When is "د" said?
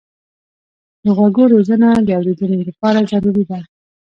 1.03-1.05, 2.07-2.09